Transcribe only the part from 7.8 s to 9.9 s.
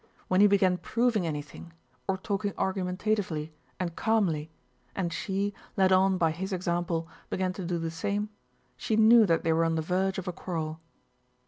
same, she knew that they were on the